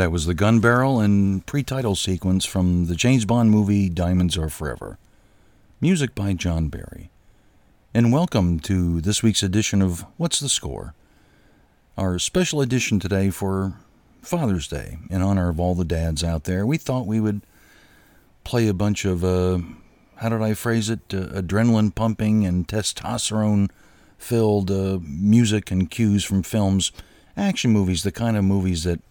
[0.00, 4.38] That was the gun barrel and pre title sequence from the James Bond movie Diamonds
[4.38, 4.96] Are Forever.
[5.78, 7.10] Music by John Barry.
[7.92, 10.94] And welcome to this week's edition of What's the Score?
[11.98, 13.74] Our special edition today for
[14.22, 14.96] Father's Day.
[15.10, 17.42] In honor of all the dads out there, we thought we would
[18.42, 19.58] play a bunch of, uh,
[20.16, 21.00] how did I phrase it?
[21.12, 23.68] Uh, adrenaline pumping and testosterone
[24.16, 26.90] filled uh, music and cues from films,
[27.36, 29.02] action movies, the kind of movies that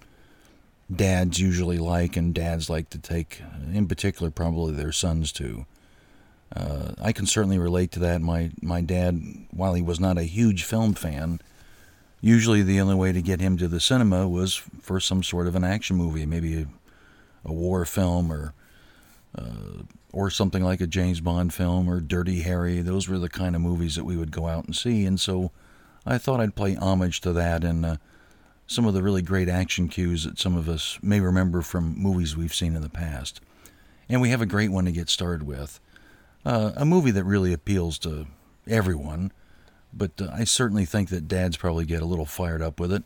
[0.94, 3.42] dads usually like, and dads like to take,
[3.74, 5.66] in particular, probably their sons to.
[6.56, 8.22] Uh, I can certainly relate to that.
[8.22, 11.40] My my dad, while he was not a huge film fan,
[12.22, 15.56] usually the only way to get him to the cinema was for some sort of
[15.56, 16.68] an action movie, maybe a,
[17.46, 18.54] a war film or
[19.38, 22.82] uh, or something like a James Bond film or Dirty Harry.
[22.82, 25.52] Those were the kind of movies that we would go out and see, and so
[26.04, 27.86] I thought I'd play homage to that and.
[27.86, 27.96] Uh,
[28.70, 32.38] some of the really great action cues that some of us may remember from movies
[32.38, 33.42] we've seen in the past.
[34.08, 35.80] And we have a great one to get started with.
[36.46, 38.28] Uh, a movie that really appeals to
[38.68, 39.32] everyone,
[39.92, 43.04] but uh, I certainly think that dads probably get a little fired up with it.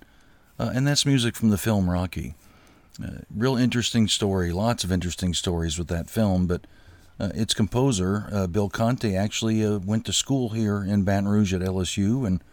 [0.60, 2.36] Uh, and that's music from the film Rocky.
[3.02, 6.68] Uh, real interesting story, lots of interesting stories with that film, but
[7.22, 11.62] uh, its composer, uh, Bill Conti, actually went to school here in Baton Rouge at
[11.62, 12.44] LSU and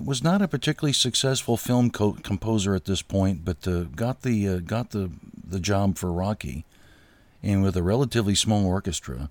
[0.00, 4.48] was not a particularly successful film co- composer at this point, but uh, got the
[4.48, 5.10] uh, got the
[5.44, 6.64] the job for Rocky,
[7.42, 9.28] and with a relatively small orchestra,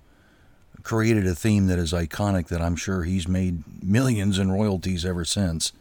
[0.82, 2.48] created a theme that is iconic.
[2.48, 5.72] That I'm sure he's made millions in royalties ever since,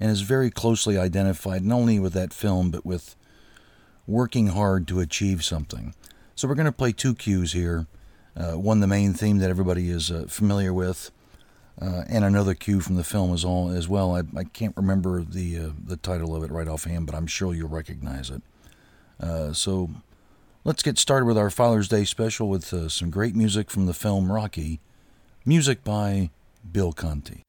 [0.00, 3.16] and is very closely identified not only with that film but with
[4.06, 5.94] working hard to achieve something.
[6.34, 7.86] So we're going to play two cues here.
[8.36, 11.10] Uh, one, the main theme that everybody is uh, familiar with
[11.80, 14.16] uh, and another cue from the film as, all, as well.
[14.16, 17.54] I, I can't remember the uh, the title of it right offhand, but I'm sure
[17.54, 18.42] you'll recognize it.
[19.20, 19.90] Uh, so
[20.64, 23.94] let's get started with our Father's Day special with uh, some great music from the
[23.94, 24.80] film Rocky,
[25.44, 26.30] music by
[26.70, 27.42] Bill Conti.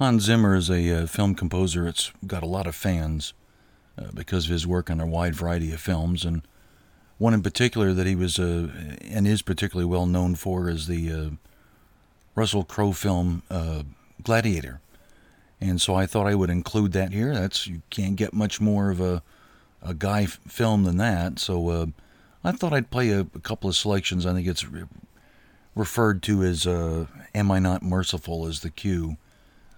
[0.00, 3.34] Hans Zimmer is a uh, film composer that's got a lot of fans
[3.98, 6.40] uh, because of his work on a wide variety of films, and
[7.18, 8.68] one in particular that he was uh,
[9.02, 11.30] and is particularly well known for is the uh,
[12.34, 13.82] Russell Crowe film uh,
[14.22, 14.80] Gladiator.
[15.60, 17.34] And so I thought I would include that here.
[17.34, 19.22] That's you can't get much more of a
[19.82, 21.38] a guy f- film than that.
[21.38, 21.86] So uh,
[22.42, 24.24] I thought I'd play a, a, couple of selections.
[24.24, 24.84] I think it's re-
[25.74, 29.18] referred to as "Am I Not Merciful" as the cue,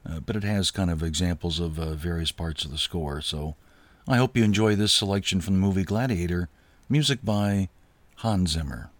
[0.08, 3.20] uh, but it has kind of examples of uh, various parts of the score.
[3.20, 3.56] So
[4.06, 6.48] I hope you enjoy this selection from the movie Gladiator,
[6.88, 7.68] music by
[8.16, 8.91] Hans Zimmer.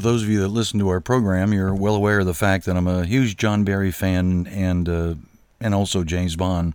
[0.00, 2.64] For those of you that listen to our program, you're well aware of the fact
[2.64, 5.14] that I'm a huge John Barry fan and uh,
[5.60, 6.72] and also James Bond.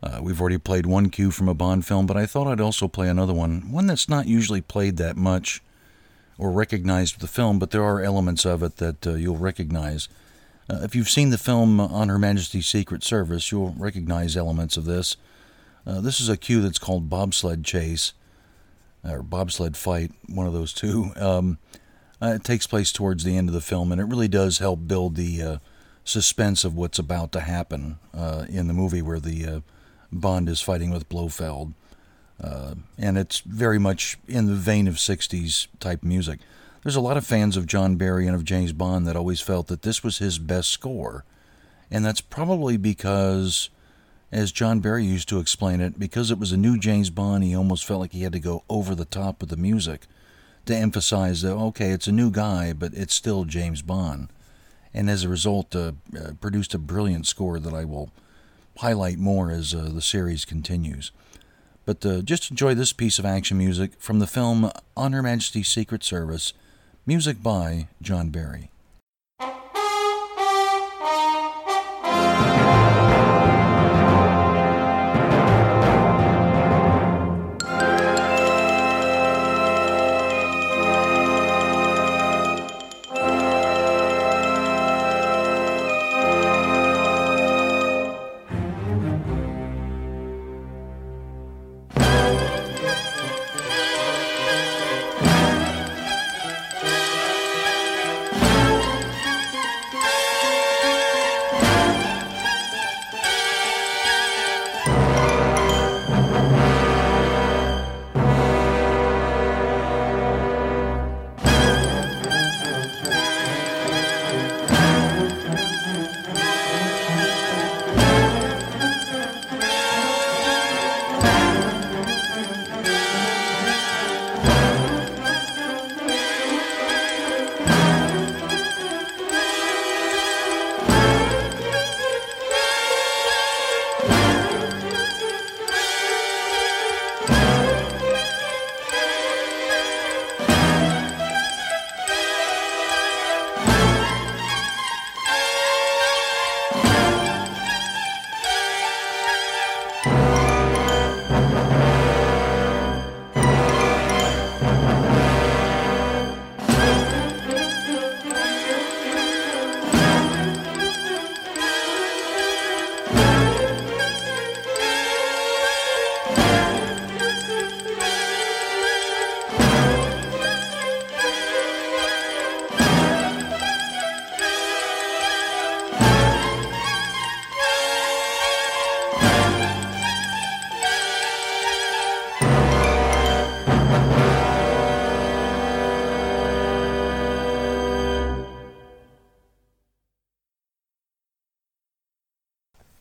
[0.00, 2.86] Uh, we've already played one cue from a Bond film, but I thought I'd also
[2.86, 5.60] play another one, one that's not usually played that much
[6.38, 10.08] or recognized with the film, but there are elements of it that uh, you'll recognize.
[10.68, 14.84] Uh, if you've seen the film On Her Majesty's Secret Service, you'll recognize elements of
[14.84, 15.16] this.
[15.84, 18.12] Uh, this is a cue that's called Bobsled Chase,
[19.02, 21.10] or Bobsled Fight, one of those two.
[21.16, 21.58] Um,
[22.22, 24.86] uh, it takes place towards the end of the film, and it really does help
[24.86, 25.58] build the uh,
[26.04, 29.60] suspense of what's about to happen uh, in the movie where the uh,
[30.12, 31.72] Bond is fighting with Blofeld.
[32.42, 36.40] Uh, and it's very much in the vein of 60s type music.
[36.82, 39.66] There's a lot of fans of John Barry and of James Bond that always felt
[39.66, 41.24] that this was his best score.
[41.90, 43.68] And that's probably because,
[44.32, 47.54] as John Barry used to explain it, because it was a new James Bond, he
[47.54, 50.06] almost felt like he had to go over the top with the music
[50.66, 54.28] to emphasize that okay, it's a new guy, but it's still James Bond,
[54.94, 58.10] and as a result, uh, uh, produced a brilliant score that I will
[58.78, 61.12] highlight more as uh, the series continues.
[61.84, 65.68] But uh, just enjoy this piece of action music from the film On Her Majesty's
[65.68, 66.52] Secret Service,
[67.06, 68.70] music by John Barry.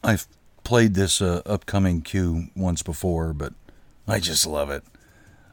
[0.10, 0.28] I've
[0.64, 3.54] played this uh, upcoming cue once before, but
[4.08, 4.84] I just love it.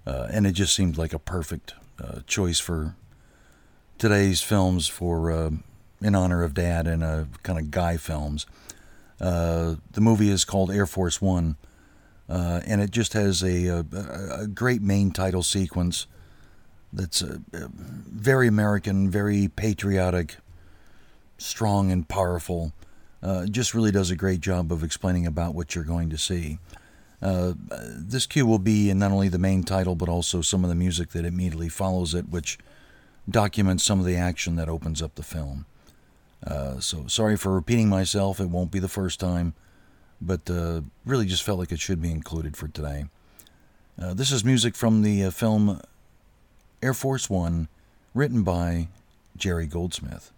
[0.06, 2.96] Uh, and it just seemed like a perfect uh, choice for
[3.98, 5.50] today's films for uh,
[6.00, 8.46] in honor of Dad and uh, kind of guy films.
[9.20, 11.56] Uh, the movie is called Air Force One,
[12.26, 13.84] and it just has a, a,
[14.40, 16.06] a, great main title sequence
[16.94, 20.36] that's very American, very patriotic,
[21.36, 22.72] strong and powerful
[23.26, 26.58] uh, just really does a great job of explaining about what you're going to see.
[27.20, 27.54] Uh,
[27.96, 30.76] this cue will be in not only the main title, but also some of the
[30.76, 32.56] music that immediately follows it, which
[33.28, 35.66] documents some of the action that opens up the film.
[36.46, 38.38] Uh, so sorry for repeating myself.
[38.38, 39.54] It won't be the first time,
[40.20, 43.06] but uh, really just felt like it should be included for today.
[44.00, 45.80] Uh, this is music from the uh, film
[46.80, 47.66] Air Force One,
[48.14, 48.86] written by
[49.36, 50.30] Jerry Goldsmith.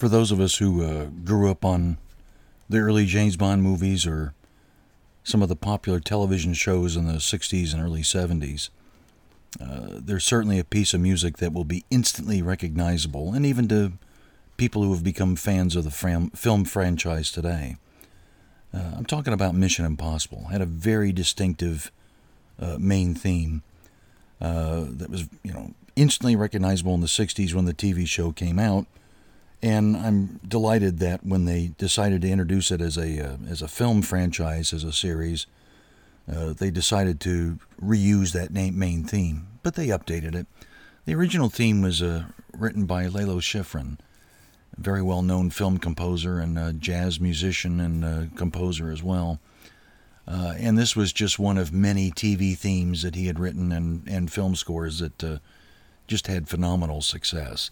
[0.00, 1.98] For those of us who uh, grew up on
[2.70, 4.32] the early James Bond movies or
[5.22, 8.70] some of the popular television shows in the 60s and early 70s,
[9.60, 13.92] uh, there's certainly a piece of music that will be instantly recognizable, and even to
[14.56, 17.76] people who have become fans of the fram- film franchise today.
[18.72, 20.46] Uh, I'm talking about Mission Impossible.
[20.50, 21.92] Had a very distinctive
[22.58, 23.62] uh, main theme
[24.40, 28.58] uh, that was, you know, instantly recognizable in the 60s when the TV show came
[28.58, 28.86] out.
[29.62, 33.68] And I'm delighted that when they decided to introduce it as a uh, as a
[33.68, 35.46] film franchise, as a series,
[36.30, 40.46] uh, they decided to reuse that name, main theme, but they updated it.
[41.04, 42.24] The original theme was uh,
[42.56, 43.98] written by Lalo Schifrin,
[44.76, 49.40] a very well known film composer and jazz musician and uh, composer as well.
[50.26, 54.06] Uh, and this was just one of many TV themes that he had written and,
[54.06, 55.38] and film scores that uh,
[56.06, 57.70] just had phenomenal success.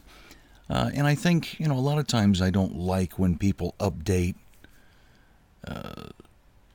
[0.70, 3.74] Uh, and I think, you know, a lot of times I don't like when people
[3.80, 4.34] update
[5.66, 6.08] uh,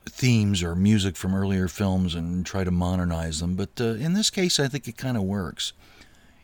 [0.06, 3.54] themes or music from earlier films and try to modernize them.
[3.54, 5.72] But uh, in this case, I think it kind of works.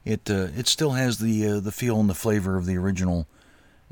[0.04, 3.26] It uh, it still has the uh, the feel and the flavor of the original,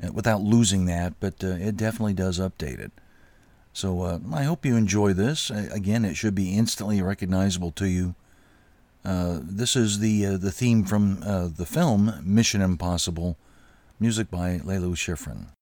[0.02, 1.14] uh, without losing that.
[1.20, 2.92] But it definitely does update it.
[3.74, 5.50] So I hope you enjoy this.
[5.50, 8.14] again, it should be instantly recognizable to you.
[9.04, 13.36] this is the the theme from the film Mission Impossible
[14.00, 15.57] Music by Lalo Schifrin.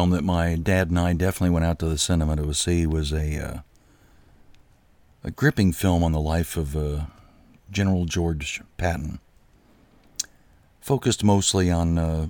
[0.00, 3.12] Film that my dad and I definitely went out to the cinema to see was
[3.12, 3.58] a uh,
[5.22, 7.02] a gripping film on the life of uh,
[7.70, 9.18] General George Patton.
[10.80, 12.28] Focused mostly on uh,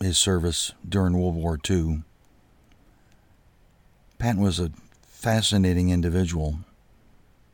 [0.00, 2.02] his service during World War II.
[4.18, 4.72] Patton was a
[5.06, 6.58] fascinating individual.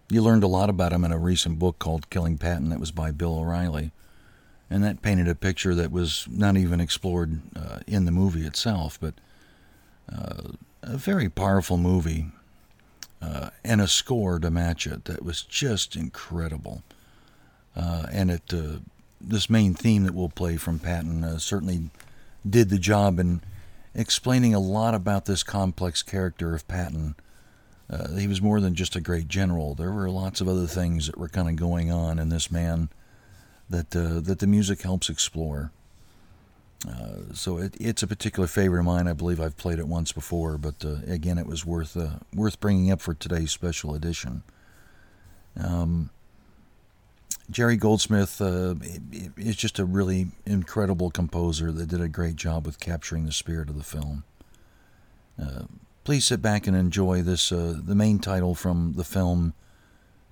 [0.09, 2.91] You learned a lot about him in a recent book called Killing Patton that was
[2.91, 3.93] by Bill O'Reilly.
[4.71, 8.99] And that painted a picture that was not even explored uh, in the movie itself,
[8.99, 9.13] but
[10.09, 12.27] a very powerful movie
[13.23, 16.83] uh, and a score to match it that was just incredible.
[17.77, 18.79] Uh, and it uh,
[19.21, 21.91] this main theme that we'll play from Patton uh, certainly
[22.49, 23.41] did the job in
[23.95, 27.15] explaining a lot about this complex character of Patton.
[27.89, 29.75] Uh, he was more than just a great general.
[29.75, 32.89] There were lots of other things that were kind of going on in this man
[33.71, 35.71] that uh, that the music helps explore.
[36.89, 39.07] Uh, so it, it's a particular favorite of mine.
[39.07, 42.59] I believe I've played it once before, but uh, again, it was worth uh, worth
[42.61, 44.43] bringing up for today's special edition.
[45.57, 46.11] Um,
[47.51, 48.75] Jerry Goldsmith uh,
[49.37, 53.69] is just a really incredible composer that did a great job with capturing the spirit
[53.69, 54.25] of the film.
[55.41, 55.65] Uh,
[56.05, 59.55] please sit back and enjoy this the main title from the film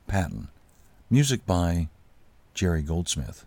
[0.09, 0.49] Patton,
[1.11, 1.89] music by
[2.55, 3.45] Jerry Goldsmith.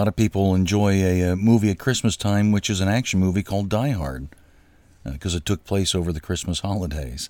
[0.00, 3.42] Lot of people enjoy a, a, movie at Christmas time, which is an action movie
[3.42, 4.28] called Die Hard,
[5.04, 7.28] because uh, it took place over the Christmas holidays.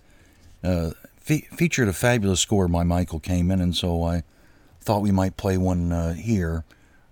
[0.63, 4.23] Uh, fe- featured a fabulous score by Michael Kamen, and so I
[4.81, 6.63] thought we might play one uh, here.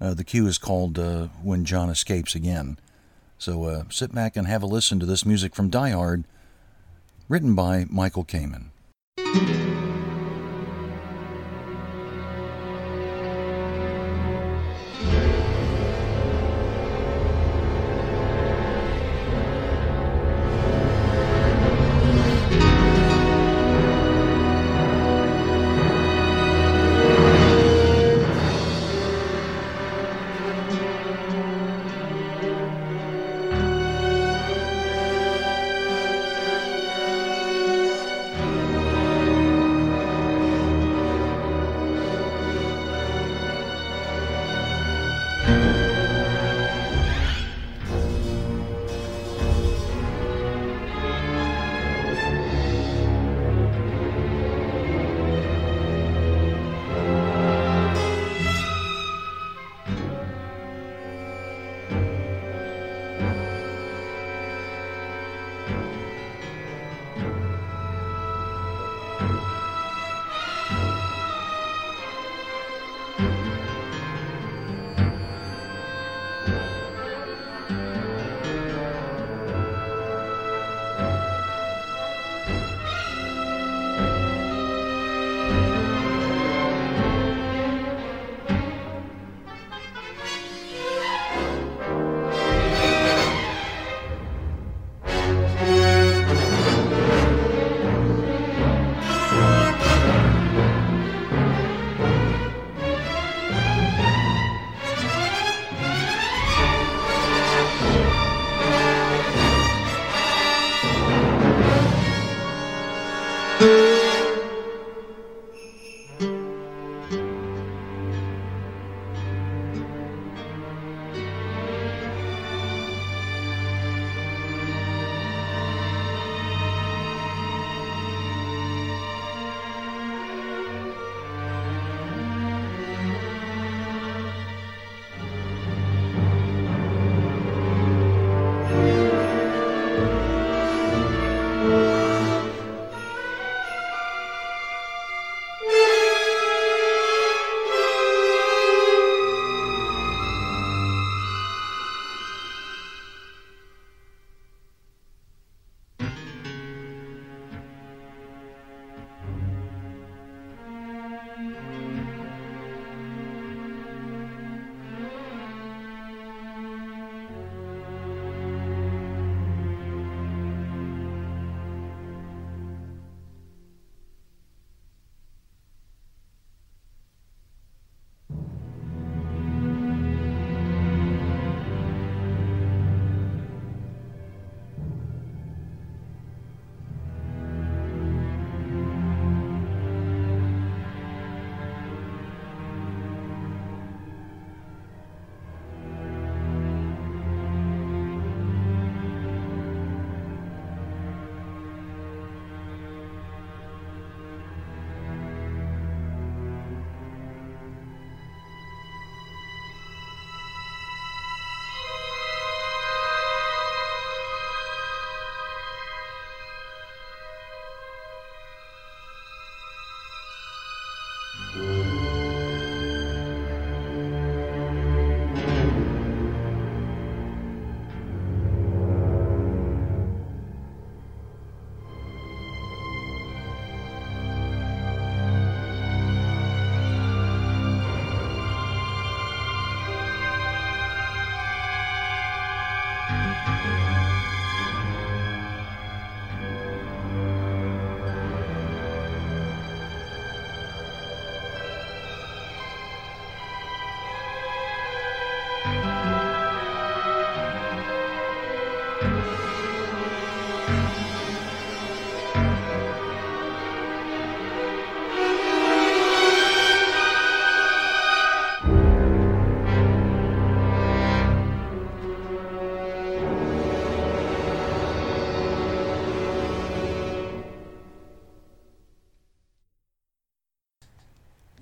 [0.00, 2.78] Uh, the cue is called uh, When John Escapes Again.
[3.36, 6.22] So uh, sit back and have a listen to this music from Die Hard,
[7.28, 8.66] written by Michael Kamen.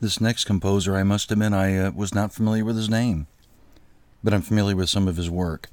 [0.07, 3.26] This next composer, I must admit, I uh, was not familiar with his name,
[4.22, 5.68] but I'm familiar with some of his work.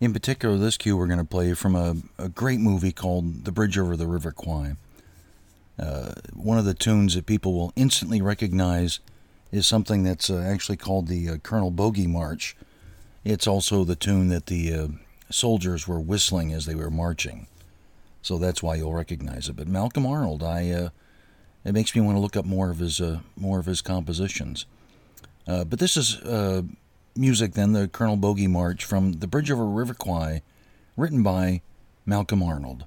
[0.00, 3.50] In particular, this cue we're going to play from a, a, great movie called The
[3.50, 4.76] Bridge Over the River Kwai.
[5.80, 9.00] Uh, one of the tunes that people will instantly recognize
[9.50, 12.56] is something that's uh, actually called the uh, Colonel Bogey March.
[13.24, 14.86] It's also the tune that the uh,
[15.28, 17.48] soldiers were whistling as they were marching.
[18.22, 19.56] So that's why you'll recognize it.
[19.56, 20.88] But Malcolm Arnold, I uh,
[21.66, 24.66] it makes me want to look up more of his uh, more of his compositions.
[25.48, 26.62] Uh, but this is uh,
[27.16, 30.42] music then, the Colonel Bogey March from The Bridge over River Kwai,
[30.96, 31.62] written by
[32.04, 32.84] Malcolm Arnold.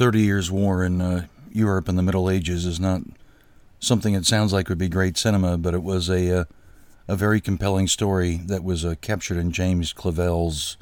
[0.00, 3.02] Thirty Years' War in uh, Europe in the Middle Ages is not
[3.80, 6.44] something that sounds like would be great cinema, but it was a uh,
[7.06, 10.78] a very compelling story that was uh, captured in James Clavell's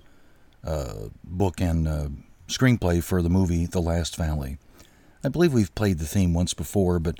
[0.64, 2.08] uh, book and uh,
[2.46, 4.58] screenplay for the movie The Last Valley.
[5.24, 7.18] I believe we've played the theme once before, but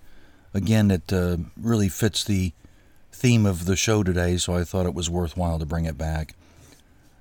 [0.55, 2.53] again, it uh, really fits the
[3.11, 6.37] theme of the show today, so I thought it was worthwhile to bring it back.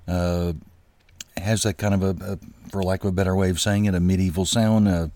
[0.06, 2.38] Has that kind of a, a,
[2.70, 4.88] for lack of a better way of saying it, a medieval sound.
[4.88, 5.08] Uh,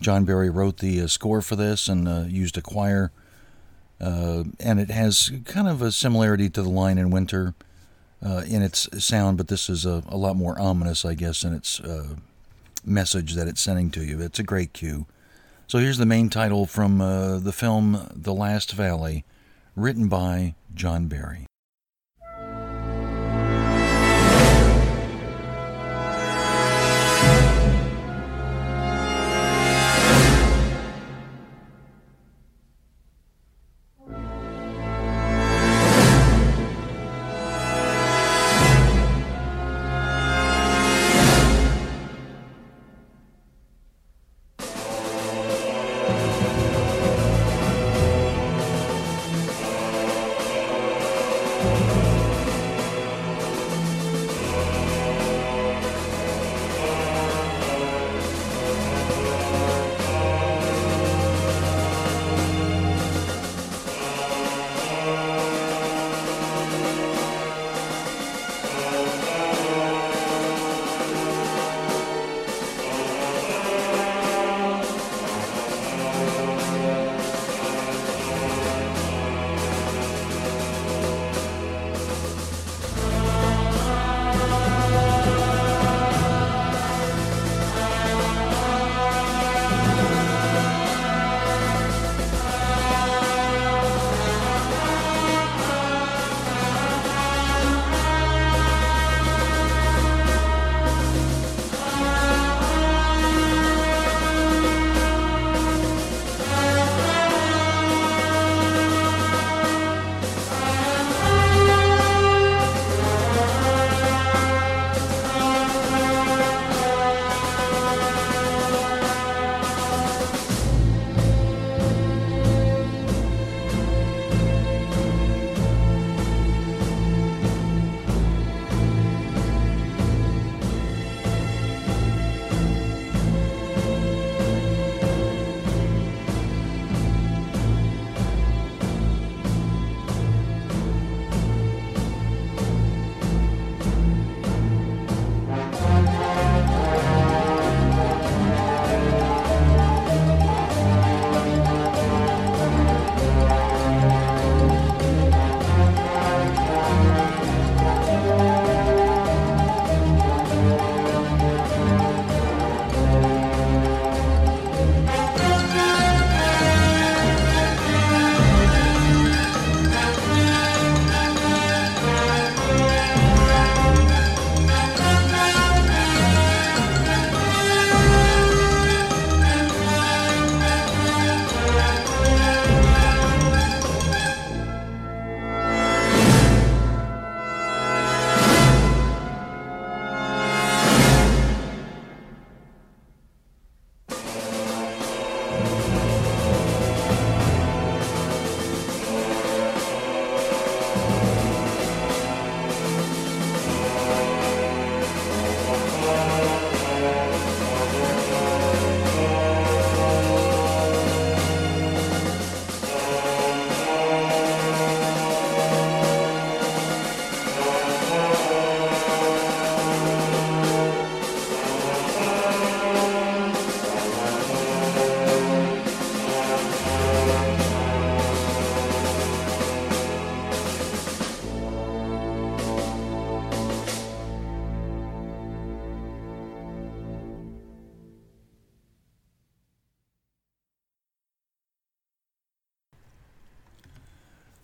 [0.00, 3.12] John Barry wrote the uh, score for this and uh, used a choir.
[4.00, 7.54] Uh, and it has kind of a similarity to The Lion in Winter
[8.24, 11.52] uh, in its sound, but this is a, a, lot more ominous, I guess, in
[11.52, 12.16] its uh,
[12.82, 14.20] message that it's sending to you.
[14.20, 15.06] It's a great cue.
[15.66, 19.24] So here's the main title from the film The Last Valley,
[19.76, 21.49] written by John Barry.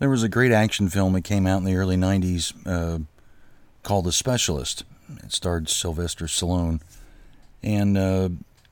[0.06, 3.00] There was a great action film that came out in the early 90s uh,
[3.82, 4.84] called The Specialist.
[5.24, 6.80] It starred Sylvester Stallone
[7.60, 8.28] and uh,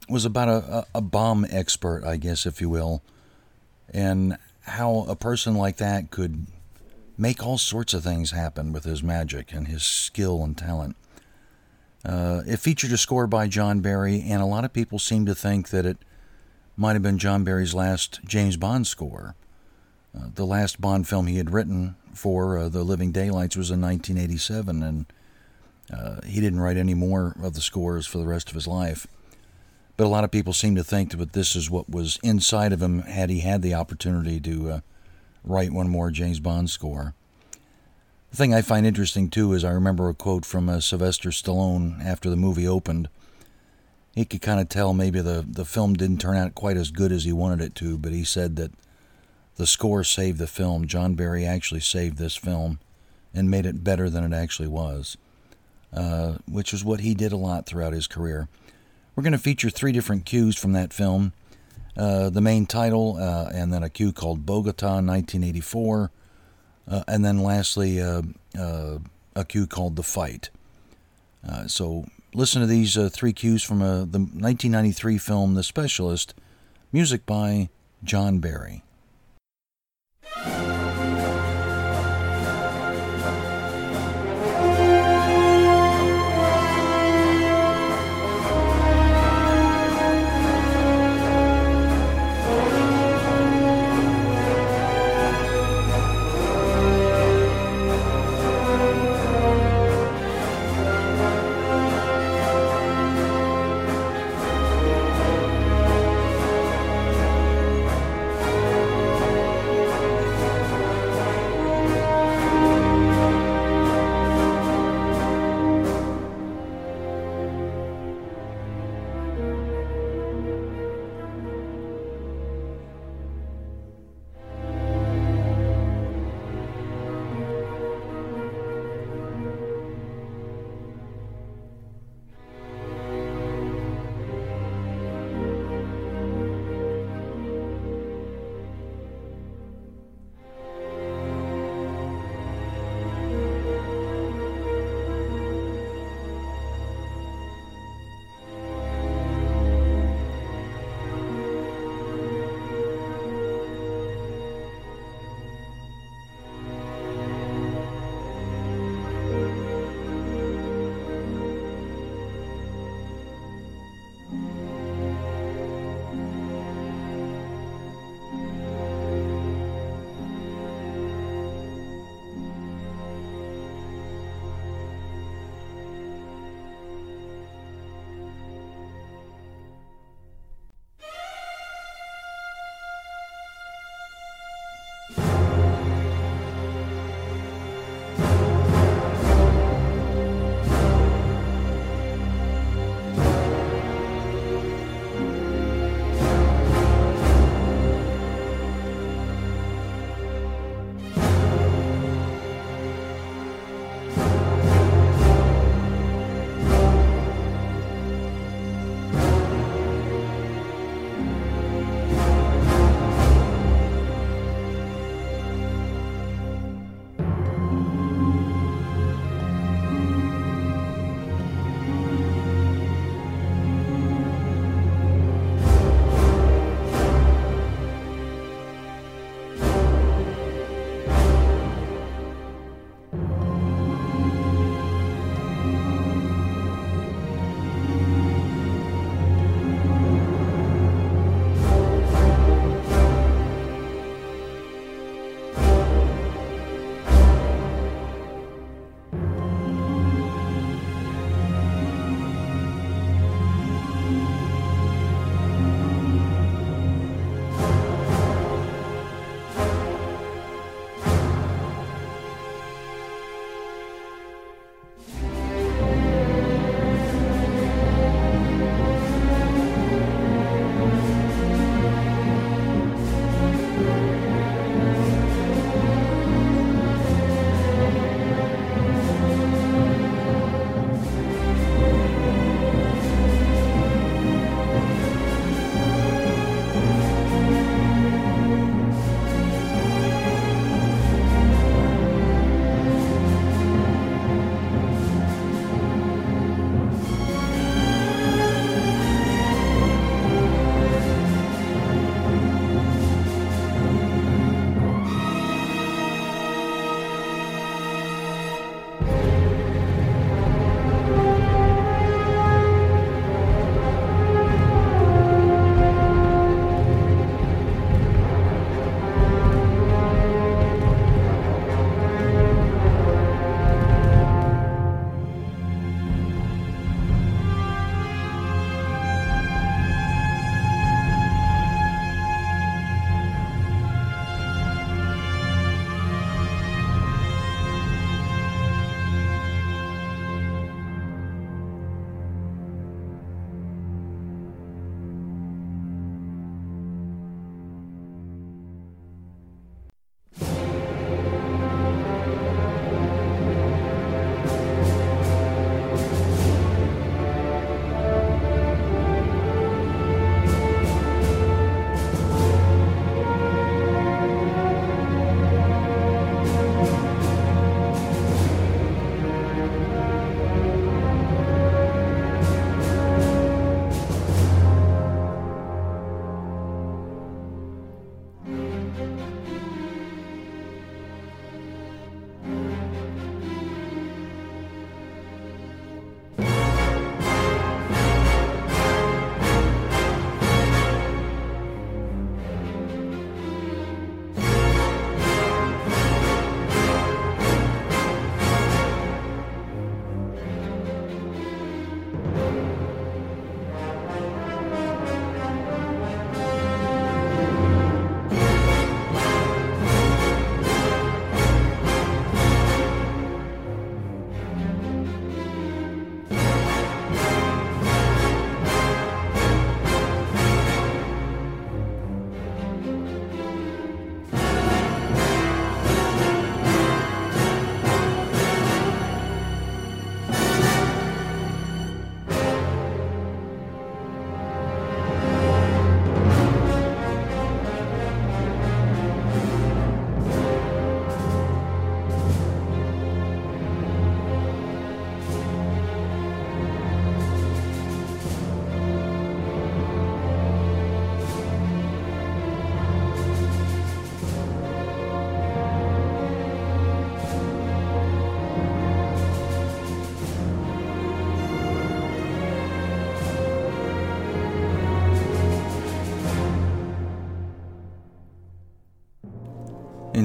[0.09, 3.03] was about a, a bomb expert, I guess, if you will,
[3.93, 6.47] and how a person like that could
[7.18, 10.95] make all sorts of things happen with his magic and his skill and talent.
[12.05, 15.35] Uh, it featured a score by John Barry, and a lot of people seem to
[15.35, 15.99] think that it
[16.76, 19.35] might have been John Barry's last James Bond score.
[20.16, 23.80] Uh, the last Bond film he had written for uh, The Living Daylights was in
[23.80, 25.06] 1987, and
[25.92, 29.06] uh, he didn't write any more of the scores for the rest of his life.
[29.96, 32.82] But a lot of people seem to think that this is what was inside of
[32.82, 34.80] him had he had the opportunity to uh,
[35.44, 37.14] write one more James Bond score.
[38.30, 42.04] The thing I find interesting too is I remember a quote from uh, Sylvester Stallone
[42.04, 43.08] after the movie opened.
[44.14, 47.12] He could kind of tell maybe the, the film didn't turn out quite as good
[47.12, 48.72] as he wanted it to, but he said that
[49.57, 50.86] the score saved the film.
[50.86, 52.78] John Barry actually saved this film
[53.32, 55.16] and made it better than it actually was,
[55.92, 58.48] uh, which is what he did a lot throughout his career.
[59.14, 61.32] We're going to feature three different cues from that film
[61.96, 66.11] uh, the main title, uh, and then a cue called Bogota 1984,
[66.88, 68.22] uh, and then lastly uh,
[68.59, 68.98] uh,
[69.36, 70.50] a cue called The Fight.
[71.66, 76.34] so listen to these three cues from the 1993 film The Specialist,
[76.92, 77.68] music by
[78.02, 78.82] John Barry.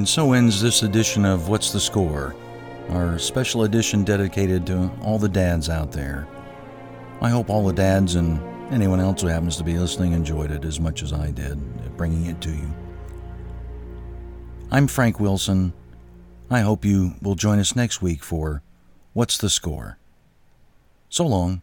[0.00, 2.34] And so ends this edition of What's the Score,
[2.88, 6.26] our special edition dedicated to all the dads out there.
[7.20, 8.40] I hope all the dads and
[8.72, 11.58] anyone else who happens to be listening enjoyed it as much as I did,
[11.98, 12.74] bringing it to you.
[14.70, 15.74] I'm Frank Wilson.
[16.50, 18.62] I hope you will join us next week for
[19.12, 19.98] What's the Score?
[21.10, 21.60] So long.